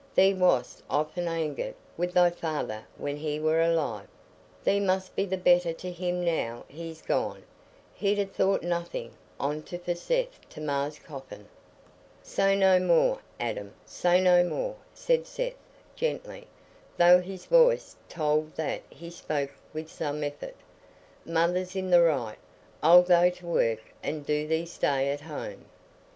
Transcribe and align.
Thee 0.15 0.33
wast 0.33 0.81
often 0.89 1.27
angered 1.27 1.75
wi' 1.95 2.07
thy 2.07 2.31
feyther 2.31 2.85
when 2.97 3.17
he 3.17 3.39
war 3.39 3.61
alive; 3.61 4.07
thee 4.63 4.79
must 4.79 5.15
be 5.15 5.25
the 5.25 5.37
better 5.37 5.73
to 5.73 5.91
him 5.91 6.25
now 6.25 6.65
he's 6.67 7.03
gone. 7.03 7.43
He'd 7.93 8.17
ha' 8.17 8.27
thought 8.33 8.63
nothin' 8.63 9.11
on't 9.39 9.69
for 9.69 9.93
Seth 9.93 10.49
to 10.49 10.59
ma's 10.59 10.97
coffin." 10.97 11.47
"Say 12.23 12.55
no 12.55 12.79
more, 12.79 13.19
Adam, 13.39 13.75
say 13.85 14.19
no 14.19 14.43
more," 14.43 14.75
said 14.95 15.27
Seth, 15.27 15.53
gently, 15.95 16.47
though 16.97 17.21
his 17.21 17.45
voice 17.45 17.95
told 18.09 18.55
that 18.55 18.81
he 18.89 19.11
spoke 19.11 19.51
with 19.71 19.87
some 19.91 20.23
effort; 20.23 20.55
"Mother's 21.25 21.75
in 21.75 21.91
the 21.91 22.01
right. 22.01 22.39
I'll 22.81 23.03
go 23.03 23.29
to 23.29 23.45
work, 23.45 23.83
and 24.01 24.25
do 24.25 24.47
thee 24.47 24.65
stay 24.65 25.11
at 25.11 25.21
home." 25.21 25.65